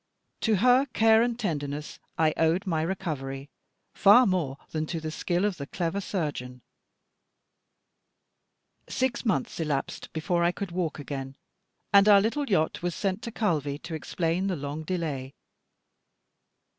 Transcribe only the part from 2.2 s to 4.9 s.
owed my recovery, far more than